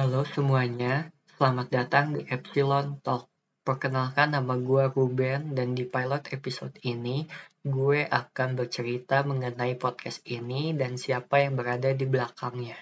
[0.00, 3.28] Halo semuanya, selamat datang di Epsilon Talk.
[3.60, 7.28] Perkenalkan nama gue Ruben dan di pilot episode ini
[7.60, 12.80] gue akan bercerita mengenai podcast ini dan siapa yang berada di belakangnya.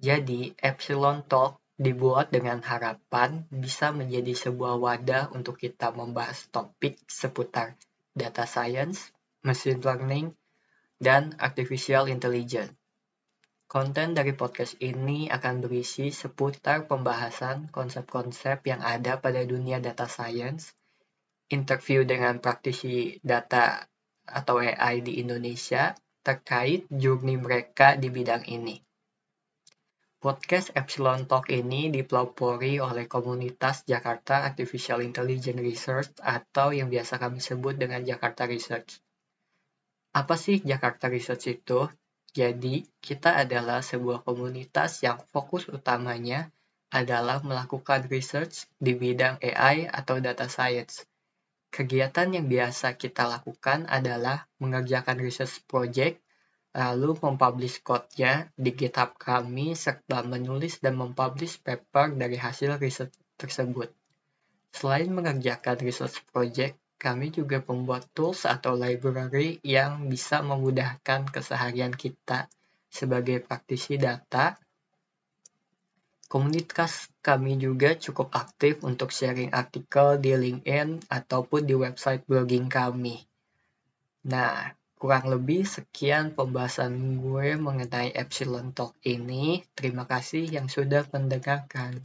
[0.00, 7.76] Jadi, Epsilon Talk dibuat dengan harapan bisa menjadi sebuah wadah untuk kita membahas topik seputar
[8.16, 9.12] data science,
[9.44, 10.32] machine learning,
[10.96, 12.77] dan artificial intelligence.
[13.68, 20.72] Konten dari podcast ini akan berisi seputar pembahasan konsep-konsep yang ada pada dunia data science,
[21.52, 23.84] interview dengan praktisi data
[24.24, 25.92] atau AI di Indonesia
[26.24, 28.80] terkait journey mereka di bidang ini.
[30.16, 37.44] Podcast Epsilon Talk ini dipelopori oleh komunitas Jakarta Artificial Intelligence Research atau yang biasa kami
[37.44, 38.96] sebut dengan Jakarta Research.
[40.16, 41.84] Apa sih Jakarta Research itu?
[42.32, 46.52] Jadi, kita adalah sebuah komunitas yang fokus utamanya
[46.88, 51.04] adalah melakukan research di bidang AI atau data science.
[51.68, 56.16] Kegiatan yang biasa kita lakukan adalah mengerjakan research project,
[56.72, 63.92] lalu mempublish code-nya di GitHub kami, serta menulis dan mempublish paper dari hasil research tersebut.
[64.72, 72.50] Selain mengerjakan research project, kami juga membuat tools atau library yang bisa memudahkan keseharian kita
[72.90, 74.58] sebagai praktisi data.
[76.28, 83.24] Komunitas kami juga cukup aktif untuk sharing artikel di LinkedIn ataupun di website blogging kami.
[84.28, 89.62] Nah, kurang lebih sekian pembahasan gue mengenai Epsilon Talk ini.
[89.72, 92.02] Terima kasih yang sudah mendengarkan.